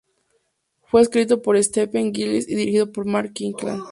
[0.87, 3.83] Fue escrito por Stephanie Gillis y dirigido por Mark Kirkland.